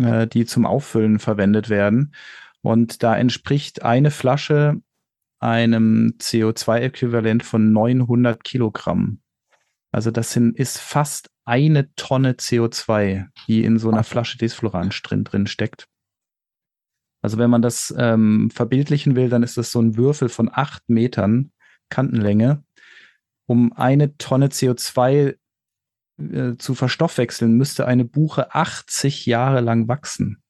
[0.00, 2.12] äh, die zum Auffüllen verwendet werden.
[2.60, 4.82] Und da entspricht eine Flasche
[5.38, 9.20] einem CO2-Äquivalent von 900 Kilogramm.
[9.92, 15.24] Also das sind, ist fast eine Tonne CO2, die in so einer Flasche Desfloran drin,
[15.24, 15.88] drin steckt.
[17.22, 20.88] Also wenn man das ähm, verbildlichen will, dann ist das so ein Würfel von acht
[20.88, 21.50] Metern
[21.88, 22.62] Kantenlänge,
[23.46, 25.36] um eine Tonne CO2
[26.18, 30.42] äh, zu verstoffwechseln, müsste eine Buche 80 Jahre lang wachsen.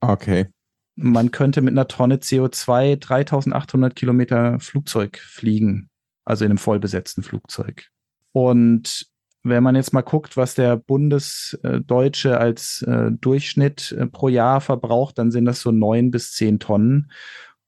[0.00, 0.48] Okay.
[0.96, 5.88] Man könnte mit einer Tonne CO2 3800 Kilometer Flugzeug fliegen,
[6.24, 7.88] also in einem vollbesetzten Flugzeug.
[8.32, 9.09] Und
[9.42, 15.18] wenn man jetzt mal guckt, was der Bundesdeutsche als äh, Durchschnitt äh, pro Jahr verbraucht,
[15.18, 17.10] dann sind das so neun bis zehn Tonnen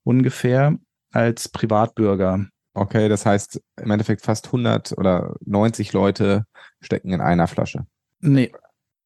[0.05, 0.77] ungefähr
[1.13, 2.47] als Privatbürger.
[2.75, 6.45] Okay, das heißt im Endeffekt fast 100 oder 90 Leute
[6.81, 7.87] stecken in einer Flasche.
[8.21, 8.53] Nee,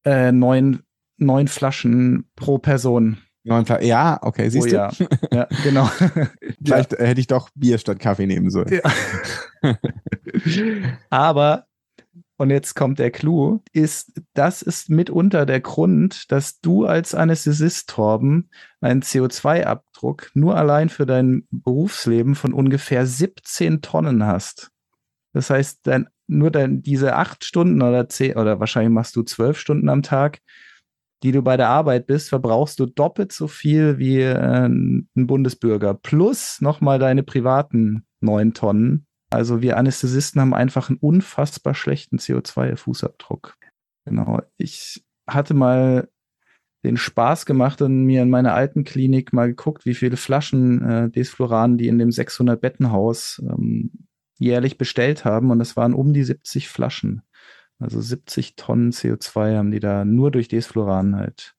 [0.05, 0.83] äh, neun,
[1.17, 3.17] neun Flaschen pro Person.
[3.43, 4.75] Neun Flaschen, ja, okay, siehst oh, du?
[4.75, 4.91] Ja,
[5.31, 5.89] ja genau.
[6.63, 6.99] Vielleicht ja.
[6.99, 8.79] hätte ich doch Bier statt Kaffee nehmen sollen.
[9.63, 9.75] Ja.
[11.09, 11.65] Aber
[12.37, 17.89] und jetzt kommt der Clou, ist, das ist mitunter der Grund, dass du als Anästhesist,
[17.89, 24.69] Torben, einen CO2-Abdruck nur allein für dein Berufsleben von ungefähr 17 Tonnen hast.
[25.33, 29.59] Das heißt, dein, nur dein, diese acht Stunden oder zehn, oder wahrscheinlich machst du zwölf
[29.59, 30.39] Stunden am Tag,
[31.23, 35.95] die du bei der Arbeit bist, verbrauchst du doppelt so viel wie äh, ein Bundesbürger.
[35.95, 43.53] Plus nochmal deine privaten neun Tonnen also wir Anästhesisten haben einfach einen unfassbar schlechten CO2-Fußabdruck.
[44.05, 44.41] Genau.
[44.57, 46.07] Ich hatte mal
[46.83, 51.09] den Spaß gemacht und mir in meiner alten Klinik mal geguckt, wie viele Flaschen äh,
[51.09, 53.91] Desfloran die in dem 600 Bettenhaus ähm,
[54.37, 57.23] jährlich bestellt haben und es waren um die 70 Flaschen.
[57.79, 61.55] Also 70 Tonnen CO2 haben die da nur durch Desfloran halt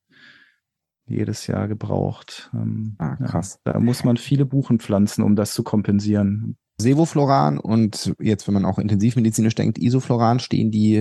[1.07, 2.50] jedes Jahr gebraucht.
[2.54, 3.61] Ähm, ah, krass.
[3.66, 6.57] Ja, da muss man viele Buchen pflanzen, um das zu kompensieren.
[6.81, 10.97] Sevofloran und jetzt, wenn man auch intensivmedizinisch denkt, Isofloran, stehen die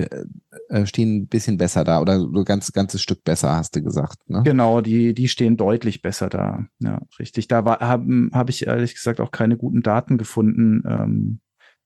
[0.70, 4.28] äh, stehen ein bisschen besser da oder so ganz ganzes Stück besser, hast du gesagt.
[4.30, 4.42] Ne?
[4.44, 6.66] Genau, die die stehen deutlich besser da.
[6.80, 7.48] Ja, richtig.
[7.48, 11.40] Da habe hab ich ehrlich gesagt auch keine guten Daten gefunden, ähm,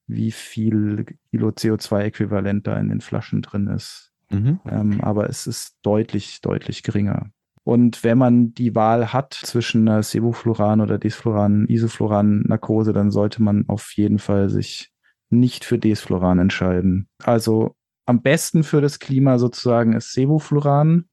[0.07, 4.11] wie viel Kilo CO2-Äquivalent da in den Flaschen drin ist.
[4.29, 4.59] Mhm.
[4.65, 7.31] Ähm, aber es ist deutlich, deutlich geringer.
[7.63, 13.43] Und wenn man die Wahl hat zwischen einer Sevofluran oder Desfluran, Isofluran Narkose, dann sollte
[13.43, 14.91] man auf jeden Fall sich
[15.29, 17.07] nicht für Desfluran entscheiden.
[17.23, 21.05] Also am besten für das Klima sozusagen ist Sevofluran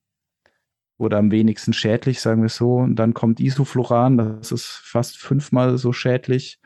[0.96, 2.76] oder am wenigsten schädlich, sagen wir es so.
[2.76, 6.61] Und dann kommt Isofluran, das ist fast fünfmal so schädlich.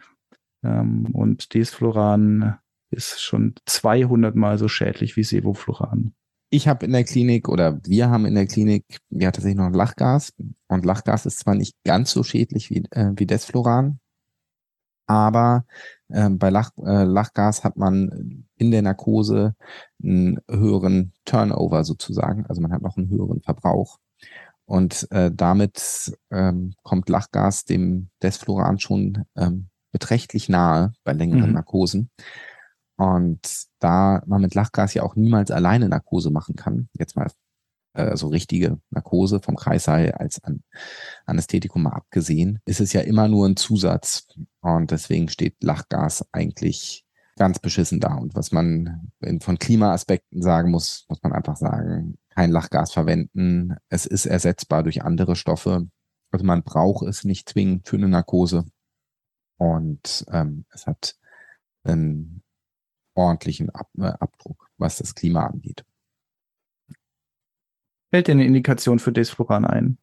[0.62, 2.56] Ähm, und Desfluran
[2.90, 6.14] ist schon 200 mal so schädlich wie Sevofluran
[6.52, 10.34] ich habe in der Klinik oder wir haben in der Klinik ja tatsächlich noch Lachgas
[10.68, 14.00] und Lachgas ist zwar nicht ganz so schädlich wie, äh, wie Desfloran,
[15.06, 15.64] aber
[16.08, 19.54] äh, bei Lach, äh, Lachgas hat man in der Narkose
[20.02, 23.98] einen höheren Turnover sozusagen, also man hat noch einen höheren Verbrauch
[24.66, 31.54] und äh, damit ähm, kommt Lachgas dem Desfloran schon ähm, beträchtlich nahe bei längeren mhm.
[31.54, 32.10] Narkosen.
[33.02, 37.26] Und da man mit Lachgas ja auch niemals alleine Narkose machen kann, jetzt mal
[37.94, 40.62] äh, so richtige Narkose vom Kreissaal als an
[41.26, 44.28] Anästhetikum mal abgesehen, ist es ja immer nur ein Zusatz.
[44.60, 47.04] Und deswegen steht Lachgas eigentlich
[47.36, 48.14] ganz beschissen da.
[48.14, 49.10] Und was man
[49.40, 53.74] von Klimaaspekten sagen muss, muss man einfach sagen, kein Lachgas verwenden.
[53.88, 55.88] Es ist ersetzbar durch andere Stoffe.
[56.30, 58.64] Also man braucht es nicht zwingend für eine Narkose.
[59.56, 61.16] Und ähm, es hat
[61.82, 62.44] einen
[63.14, 65.85] ordentlichen Ab äh, Abdruck, was das Klima angeht.
[68.11, 69.98] Fällt dir eine Indikation für Desfluran ein?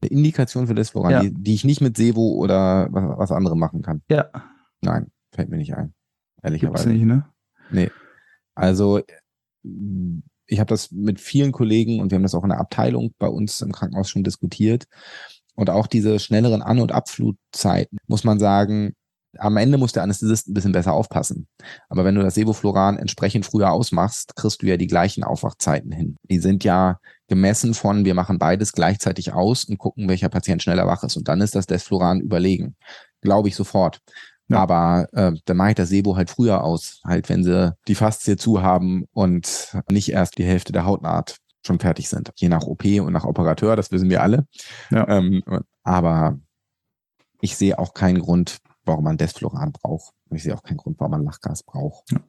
[0.00, 1.20] Eine Indikation für Desfluran, ja.
[1.20, 4.02] die, die, ich nicht mit Sevo oder was, was anderem machen kann?
[4.10, 4.30] Ja.
[4.80, 5.92] Nein, fällt mir nicht ein.
[6.42, 6.88] Ehrlicherweise.
[6.88, 7.26] Gibt's nicht, ne?
[7.70, 7.90] Nee.
[8.54, 9.02] Also
[9.62, 13.28] ich habe das mit vielen Kollegen und wir haben das auch in der Abteilung bei
[13.28, 14.86] uns im Krankenhaus schon diskutiert.
[15.54, 18.94] Und auch diese schnelleren An- und Abflutzeiten, muss man sagen,
[19.38, 21.46] am Ende muss der Anästhesist ein bisschen besser aufpassen.
[21.88, 26.16] Aber wenn du das Sevofluran entsprechend früher ausmachst, kriegst du ja die gleichen Aufwachzeiten hin.
[26.24, 30.86] Die sind ja gemessen von, wir machen beides gleichzeitig aus und gucken, welcher Patient schneller
[30.86, 31.16] wach ist.
[31.16, 32.76] Und dann ist das Desfluran überlegen.
[33.20, 34.00] Glaube ich sofort.
[34.48, 34.58] Ja.
[34.58, 38.36] Aber äh, dann mache ich das Sebo halt früher aus, halt wenn sie die Faszie
[38.36, 42.32] zu haben und nicht erst die Hälfte der Hautnaht schon fertig sind.
[42.36, 44.46] Je nach OP und nach Operateur, das wissen wir alle.
[44.90, 45.06] Ja.
[45.08, 45.44] Ähm,
[45.84, 46.38] aber
[47.40, 50.14] ich sehe auch keinen Grund, warum man Desfloran braucht.
[50.28, 52.10] Und ich sehe auch keinen Grund, warum man Lachgas braucht.
[52.12, 52.20] Ja.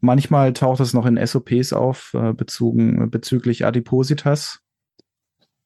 [0.00, 4.60] Manchmal taucht es noch in SOPs auf, äh, bezogen, bezüglich Adipositas.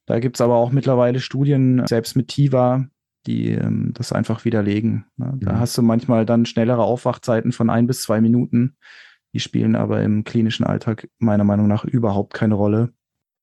[0.04, 2.86] Da gibt es aber auch mittlerweile Studien, selbst mit TIVA,
[3.26, 5.06] die ähm, das einfach widerlegen.
[5.16, 5.32] Ne?
[5.40, 5.58] Da mhm.
[5.58, 8.76] hast du manchmal dann schnellere Aufwachzeiten von ein bis zwei Minuten.
[9.32, 12.92] Die spielen aber im klinischen Alltag meiner Meinung nach überhaupt keine Rolle.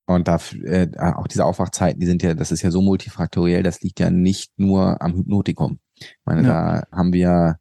[0.06, 3.82] Und da, äh, auch diese Aufwachzeiten, die sind ja, das ist ja so multifaktoriell, das
[3.82, 5.80] liegt ja nicht nur am Hypnotikum.
[6.06, 6.82] Ich meine, ja.
[6.82, 7.60] da haben wir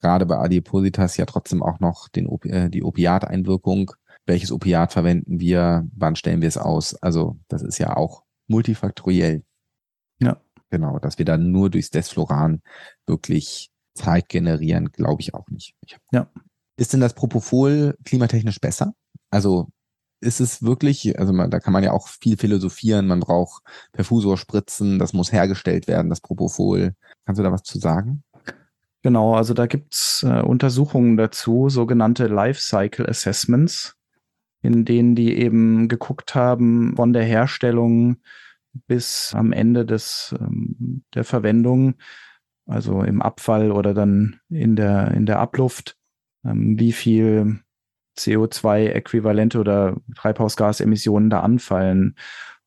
[0.00, 3.92] gerade bei Adipositas ja trotzdem auch noch den, äh, die Opiateinwirkung.
[4.26, 5.86] Welches Opiat verwenden wir?
[5.94, 6.94] Wann stellen wir es aus?
[6.96, 9.44] Also, das ist ja auch multifaktoriell.
[10.20, 10.40] Ja.
[10.70, 12.62] Genau, dass wir dann nur durchs Desfloran
[13.06, 15.74] wirklich Zeit generieren, glaube ich auch nicht.
[15.84, 16.30] Ich ja.
[16.76, 18.94] Ist denn das Propofol klimatechnisch besser?
[19.30, 19.68] Also
[20.20, 24.98] ist es wirklich, also man, da kann man ja auch viel philosophieren, man braucht Perfusorspritzen,
[24.98, 26.94] das muss hergestellt werden, das Propofol.
[27.24, 28.22] Kannst du da was zu sagen?
[29.02, 33.96] Genau, also da gibt's äh, Untersuchungen dazu, sogenannte Lifecycle Assessments,
[34.62, 38.18] in denen die eben geguckt haben von der Herstellung
[38.86, 41.94] bis am Ende des, ähm, der Verwendung,
[42.66, 45.96] also im Abfall oder dann in der, in der Abluft,
[46.44, 47.60] ähm, wie viel
[48.20, 52.16] CO2-Äquivalente oder Treibhausgasemissionen da anfallen.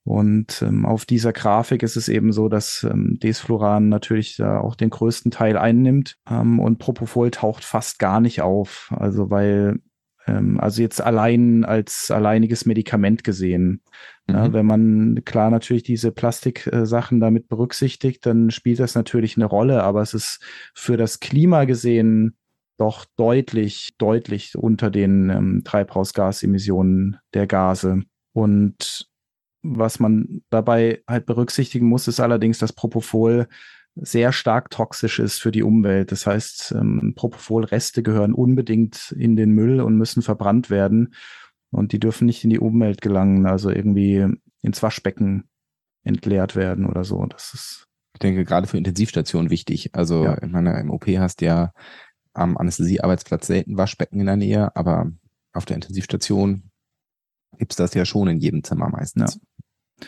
[0.06, 4.76] Und ähm, auf dieser Grafik ist es eben so, dass ähm, Desfluran natürlich da auch
[4.76, 8.92] den größten Teil einnimmt ähm, und Propofol taucht fast gar nicht auf.
[8.94, 9.80] Also weil,
[10.28, 13.82] ähm, also jetzt allein als alleiniges Medikament gesehen.
[14.28, 14.36] Mhm.
[14.36, 19.84] Ja, wenn man klar natürlich diese Plastiksachen damit berücksichtigt, dann spielt das natürlich eine Rolle,
[19.84, 22.36] aber es ist für das Klima gesehen
[22.84, 28.04] doch deutlich, deutlich unter den ähm, Treibhausgasemissionen der Gase.
[28.34, 29.08] Und
[29.62, 33.48] was man dabei halt berücksichtigen muss, ist allerdings, dass Propofol
[33.96, 36.12] sehr stark toxisch ist für die Umwelt.
[36.12, 41.13] Das heißt, ähm, Propofol-Reste gehören unbedingt in den Müll und müssen verbrannt werden.
[41.72, 44.28] Und die dürfen nicht in die Umwelt gelangen, also irgendwie
[44.62, 45.46] ins Waschbecken
[46.04, 47.26] entleert werden oder so.
[47.28, 47.88] Das ist.
[48.15, 49.91] Ich denke, gerade für Intensivstationen wichtig.
[49.93, 50.38] Also, ja.
[50.43, 51.72] ich meine, im OP hast du ja
[52.34, 55.12] am Anästhesiearbeitsplatz selten Waschbecken in der Nähe, aber
[55.54, 56.72] auf der Intensivstation
[57.58, 59.39] gibt's das ja schon in jedem Zimmer meistens.
[60.00, 60.08] Ja.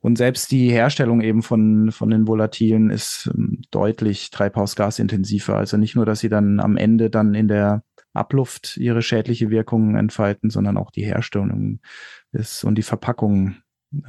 [0.00, 5.56] Und selbst die Herstellung eben von, von den Volatilen ist ähm, deutlich treibhausgasintensiver.
[5.56, 7.82] Also nicht nur, dass sie dann am Ende dann in der
[8.14, 11.80] Abluft ihre schädliche Wirkung entfalten, sondern auch die Herstellung
[12.32, 13.56] ist und die Verpackung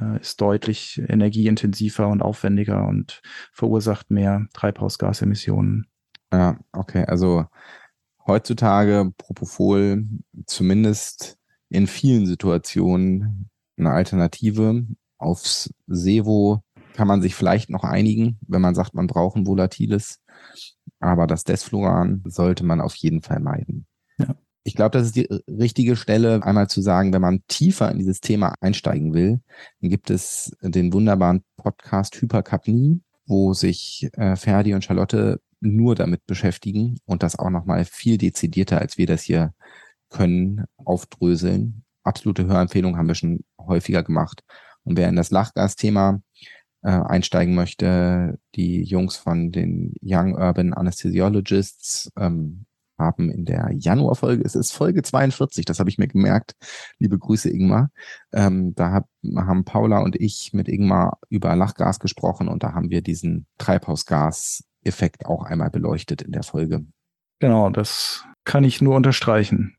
[0.00, 3.20] äh, ist deutlich energieintensiver und aufwendiger und
[3.52, 5.86] verursacht mehr Treibhausgasemissionen.
[6.32, 7.04] Ja, okay.
[7.06, 7.46] Also
[8.26, 10.04] heutzutage Propofol
[10.46, 11.36] zumindest
[11.68, 14.84] in vielen Situationen eine Alternative.
[15.18, 16.62] Aufs Sevo
[16.94, 20.20] kann man sich vielleicht noch einigen, wenn man sagt, man braucht ein volatiles.
[20.98, 23.86] Aber das Desfluran sollte man auf jeden Fall meiden.
[24.18, 24.34] Ja.
[24.62, 28.20] Ich glaube, das ist die richtige Stelle, einmal zu sagen, wenn man tiefer in dieses
[28.20, 29.40] Thema einsteigen will,
[29.80, 36.26] dann gibt es den wunderbaren Podcast Hyperkapnie, wo sich äh, Ferdi und Charlotte nur damit
[36.26, 39.54] beschäftigen und das auch nochmal viel dezidierter, als wir das hier
[40.08, 41.84] können, aufdröseln.
[42.02, 44.42] Absolute Hörempfehlung haben wir schon häufiger gemacht.
[44.84, 46.22] Und wer in das Lachgas-Thema
[46.82, 52.66] äh, einsteigen möchte, die Jungs von den Young Urban Anesthesiologists ähm,
[52.98, 56.54] haben in der Januarfolge, es ist Folge 42, das habe ich mir gemerkt,
[56.98, 57.90] liebe Grüße Ingmar,
[58.32, 62.90] ähm, da hab, haben Paula und ich mit Ingmar über Lachgas gesprochen und da haben
[62.90, 63.46] wir diesen
[64.84, 66.84] Treibhausgas-Effekt auch einmal beleuchtet in der Folge.
[67.40, 69.76] Genau, das kann ich nur unterstreichen.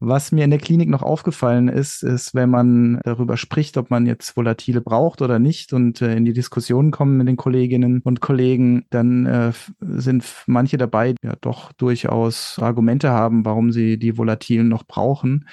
[0.00, 4.06] Was mir in der Klinik noch aufgefallen ist, ist, wenn man darüber spricht, ob man
[4.06, 8.20] jetzt Volatile braucht oder nicht und äh, in die Diskussion kommen mit den Kolleginnen und
[8.20, 14.18] Kollegen, dann äh, sind manche dabei, die ja doch durchaus Argumente haben, warum sie die
[14.18, 15.48] Volatilen noch brauchen.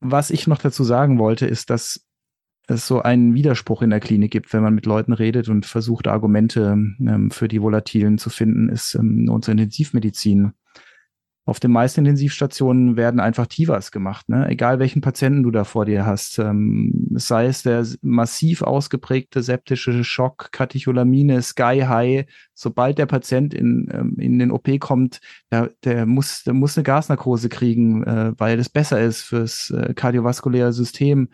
[0.00, 2.06] Was ich noch dazu sagen wollte, ist, dass
[2.66, 6.08] es so einen Widerspruch in der Klinik gibt, wenn man mit Leuten redet und versucht,
[6.08, 10.52] Argumente ähm, für die Volatilen zu finden, ist ähm, unsere Intensivmedizin
[11.46, 14.48] auf den meisten Intensivstationen werden einfach Tivas gemacht, ne?
[14.48, 16.38] egal welchen Patienten du da vor dir hast.
[16.38, 22.24] Ähm, sei es der massiv ausgeprägte septische Schock, Katecholamine, Sky High.
[22.54, 25.20] Sobald der Patient in, ähm, in den OP kommt,
[25.52, 29.92] der, der, muss, der muss eine Gasnarkose kriegen, äh, weil das besser ist fürs äh,
[29.92, 31.28] kardiovaskuläre System.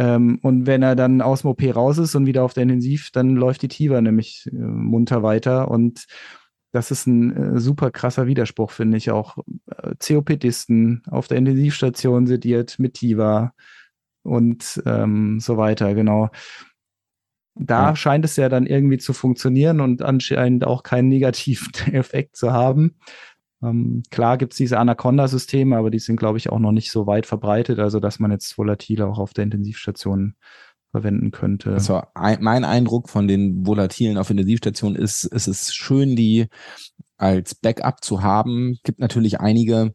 [0.00, 3.10] Ähm, und wenn er dann aus dem OP raus ist und wieder auf der Intensiv,
[3.10, 6.06] dann läuft die Tiva nämlich äh, munter weiter und
[6.72, 9.36] das ist ein äh, super krasser Widerspruch, finde ich auch.
[9.66, 13.52] Äh, COPDisten auf der Intensivstation sediert mit TIVA
[14.22, 16.30] und ähm, so weiter, genau.
[17.54, 17.96] Da ja.
[17.96, 22.96] scheint es ja dann irgendwie zu funktionieren und anscheinend auch keinen negativen Effekt zu haben.
[23.62, 27.06] Ähm, klar gibt es diese Anaconda-Systeme, aber die sind, glaube ich, auch noch nicht so
[27.06, 30.34] weit verbreitet, also dass man jetzt volatile auch auf der Intensivstation
[30.90, 31.72] verwenden könnte.
[31.72, 36.48] Also ein, mein Eindruck von den Volatilen auf Intensivstationen ist, es ist schön, die
[37.16, 38.78] als Backup zu haben.
[38.82, 39.94] Gibt natürlich einige,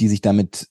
[0.00, 0.68] die sich damit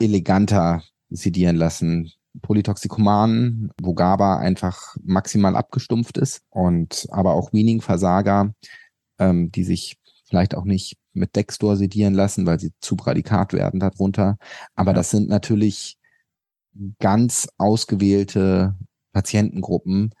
[0.00, 2.10] eleganter sedieren lassen.
[2.42, 8.52] Polytoxikomanen, wo GABA einfach maximal abgestumpft ist und aber auch Weaning-Versager,
[9.20, 13.80] ähm, die sich vielleicht auch nicht mit Dextor sedieren lassen, weil sie zu Radikat werden
[13.80, 14.36] darunter.
[14.74, 14.96] Aber ja.
[14.96, 15.96] das sind natürlich
[16.98, 18.74] ganz ausgewählte
[19.12, 20.12] Patientengruppen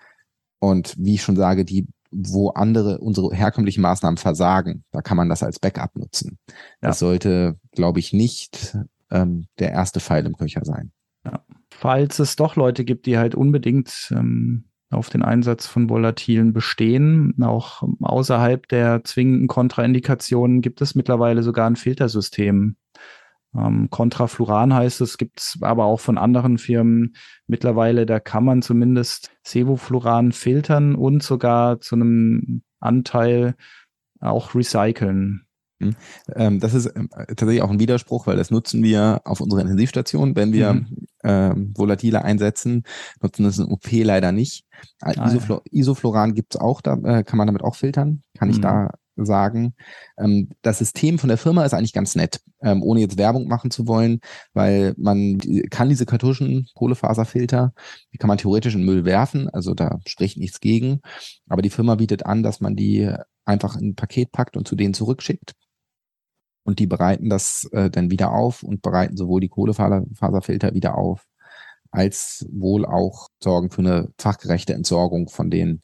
[0.60, 5.28] und wie ich schon sage, die wo andere unsere herkömmlichen Maßnahmen versagen, da kann man
[5.28, 6.38] das als Backup nutzen.
[6.46, 6.54] Ja.
[6.88, 8.78] Das sollte, glaube ich, nicht
[9.10, 10.92] ähm, der erste Pfeil im Köcher sein.
[11.24, 11.44] Ja.
[11.70, 17.42] Falls es doch Leute gibt, die halt unbedingt ähm, auf den Einsatz von Volatilen bestehen,
[17.42, 22.76] auch außerhalb der zwingenden Kontraindikationen, gibt es mittlerweile sogar ein Filtersystem,
[23.56, 27.14] ähm, Contrafluran heißt es, gibt es aber auch von anderen Firmen.
[27.46, 33.54] Mittlerweile, da kann man zumindest Sevofluran filtern und sogar zu einem Anteil
[34.20, 35.46] auch recyceln.
[35.80, 35.96] Hm.
[36.34, 40.36] Ähm, das ist ähm, tatsächlich auch ein Widerspruch, weil das nutzen wir auf unserer Intensivstation,
[40.36, 41.06] wenn wir mhm.
[41.24, 42.84] ähm, Volatile einsetzen,
[43.20, 44.64] nutzen das in OP leider nicht.
[45.02, 45.80] Äh, ah, Isoflor ja.
[45.80, 48.22] Isofloran gibt es auch, da äh, kann man damit auch filtern.
[48.38, 48.54] Kann mhm.
[48.54, 49.74] ich da sagen.
[50.18, 53.70] Ähm, das System von der Firma ist eigentlich ganz nett, ähm, ohne jetzt Werbung machen
[53.70, 54.20] zu wollen,
[54.52, 55.38] weil man
[55.70, 57.72] kann diese Kartuschen, Kohlefaserfilter,
[58.12, 61.00] die kann man theoretisch in Müll werfen, also da spricht nichts gegen.
[61.48, 63.10] Aber die Firma bietet an, dass man die
[63.44, 65.52] einfach in ein Paket packt und zu denen zurückschickt.
[66.64, 71.24] Und die bereiten das äh, dann wieder auf und bereiten sowohl die Kohlefaserfilter wieder auf,
[71.90, 75.82] als wohl auch sorgen für eine fachgerechte Entsorgung von den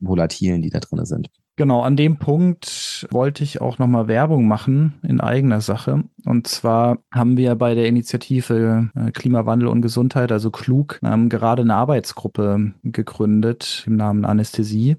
[0.00, 1.30] Volatilen, die da drin sind.
[1.58, 6.04] Genau, an dem Punkt wollte ich auch nochmal Werbung machen in eigener Sache.
[6.24, 11.62] Und zwar haben wir bei der Initiative äh, Klimawandel und Gesundheit, also klug, ähm, gerade
[11.62, 14.98] eine Arbeitsgruppe gegründet im Namen Anästhesie.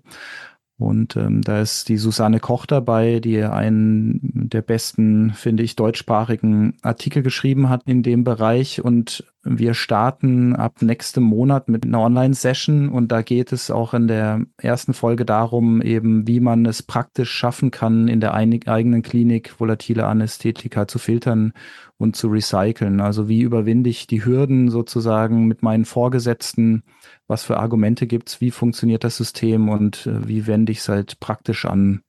[0.80, 6.78] Und ähm, da ist die Susanne Koch dabei, die einen der besten, finde ich, deutschsprachigen
[6.82, 8.82] Artikel geschrieben hat in dem Bereich.
[8.82, 14.08] Und wir starten ab nächstem Monat mit einer Online-Session und da geht es auch in
[14.08, 19.60] der ersten Folge darum, eben wie man es praktisch schaffen kann, in der eigenen Klinik
[19.60, 21.54] volatile Anästhetika zu filtern
[21.98, 23.02] und zu recyceln.
[23.02, 26.84] Also wie überwinde ich die Hürden sozusagen mit meinen Vorgesetzten,
[27.28, 31.20] was für Argumente gibt's, wie funktioniert das System und äh, wie wende ich es halt
[31.20, 32.02] praktisch an.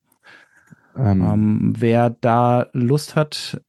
[0.94, 3.62] Ähm, ähm, wer da Lust hat,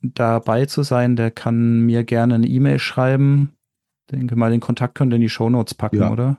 [0.00, 3.52] dabei zu sein, der kann mir gerne eine E-Mail schreiben.
[4.10, 6.10] Denke mal, den Kontakt könnt ihr in die Shownotes packen, ja.
[6.10, 6.38] oder?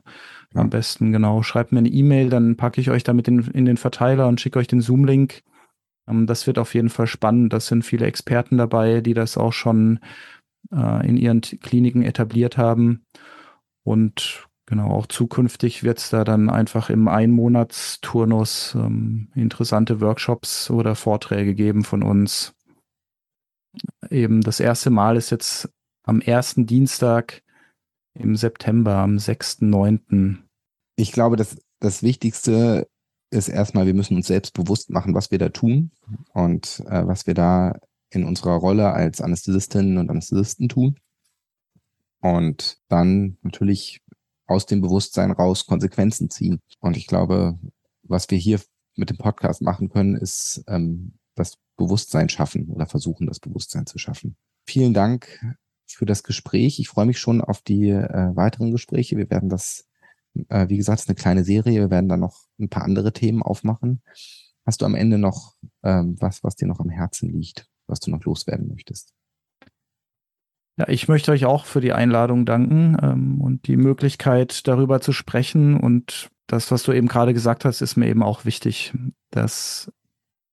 [0.54, 0.70] Am ja.
[0.70, 1.44] besten, genau.
[1.44, 4.58] Schreibt mir eine E-Mail, dann packe ich euch damit in, in den Verteiler und schicke
[4.58, 5.44] euch den Zoom-Link.
[6.08, 7.54] Ähm, das wird auf jeden Fall spannend.
[7.54, 10.00] Das sind viele Experten dabei, die das auch schon
[10.74, 13.06] äh, in ihren Kliniken etabliert haben.
[13.84, 20.96] Und genau, auch zukünftig wird es da dann einfach im Einmonatsturnus ähm, interessante Workshops oder
[20.96, 22.56] Vorträge geben von uns
[24.10, 25.70] eben das erste Mal ist jetzt
[26.04, 27.44] am ersten Dienstag
[28.14, 30.38] im September, am 6.9.
[30.96, 32.88] Ich glaube, dass das Wichtigste
[33.32, 35.92] ist erstmal, wir müssen uns selbst bewusst machen, was wir da tun
[36.34, 40.98] und äh, was wir da in unserer Rolle als Anästhesistinnen und Anästhesisten tun.
[42.22, 44.02] Und dann natürlich
[44.48, 46.60] aus dem Bewusstsein raus Konsequenzen ziehen.
[46.80, 47.60] Und ich glaube,
[48.04, 48.60] was wir hier
[48.96, 53.98] mit dem Podcast machen können, ist ähm, das Bewusstsein schaffen oder versuchen, das Bewusstsein zu
[53.98, 54.36] schaffen.
[54.68, 55.40] Vielen Dank
[55.88, 56.80] für das Gespräch.
[56.80, 59.18] Ich freue mich schon auf die äh, weiteren Gespräche.
[59.18, 59.88] Wir werden das,
[60.50, 61.80] äh, wie gesagt, eine kleine Serie.
[61.80, 64.02] Wir werden dann noch ein paar andere Themen aufmachen.
[64.66, 68.12] Hast du am Ende noch ähm, was, was dir noch am Herzen liegt, was du
[68.12, 69.14] noch loswerden möchtest?
[70.78, 75.12] Ja, ich möchte euch auch für die Einladung danken ähm, und die Möglichkeit, darüber zu
[75.12, 75.80] sprechen.
[75.80, 78.94] Und das, was du eben gerade gesagt hast, ist mir eben auch wichtig,
[79.32, 79.92] dass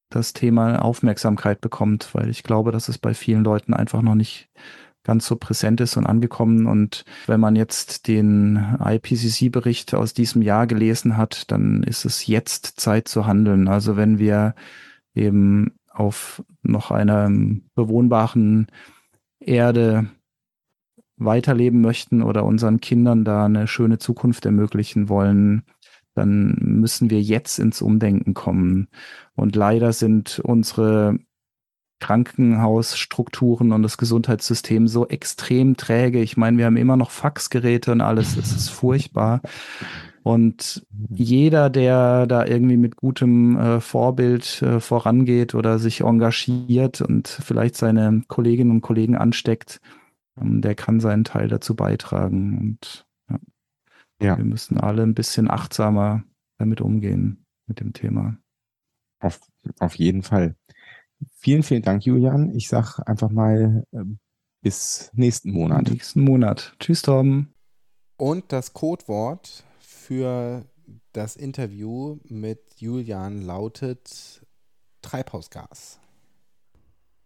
[0.09, 4.49] das Thema Aufmerksamkeit bekommt, weil ich glaube, dass es bei vielen Leuten einfach noch nicht
[5.07, 6.67] ganz so präsent ist und angekommen.
[6.67, 12.81] Und wenn man jetzt den IPCC-Bericht aus diesem Jahr gelesen hat, dann ist es jetzt
[12.81, 13.69] Zeit zu handeln.
[13.69, 14.55] Also wenn wir
[15.15, 17.31] eben auf noch einer
[17.75, 18.67] bewohnbaren
[19.39, 20.11] Erde
[21.17, 25.63] weiterleben möchten oder unseren Kindern da eine schöne Zukunft ermöglichen wollen,
[26.17, 28.89] dann müssen wir jetzt ins Umdenken kommen.
[29.35, 31.19] Und leider sind unsere
[32.01, 36.21] Krankenhausstrukturen und das Gesundheitssystem so extrem träge.
[36.21, 38.37] Ich meine, wir haben immer noch Faxgeräte und alles.
[38.37, 39.41] Es ist furchtbar.
[40.23, 47.29] Und jeder, der da irgendwie mit gutem äh, Vorbild äh, vorangeht oder sich engagiert und
[47.29, 49.81] vielleicht seine Kolleginnen und Kollegen ansteckt,
[50.41, 52.59] ähm, der kann seinen Teil dazu beitragen.
[52.59, 53.06] Und
[54.21, 56.25] ja, wir müssen alle ein bisschen achtsamer
[56.59, 58.39] damit umgehen mit dem Thema.
[59.21, 59.41] Auf,
[59.79, 60.57] auf jeden Fall.
[61.39, 62.55] Vielen, vielen Dank, Julian.
[62.55, 64.05] Ich sage einfach mal äh,
[64.63, 65.91] bis nächsten Monat.
[65.91, 66.75] Nächsten Monat.
[66.79, 67.53] Tschüss, Tom.
[68.17, 70.65] Und das Codewort für
[71.13, 74.47] das Interview mit Julian lautet
[75.03, 75.99] Treibhausgas.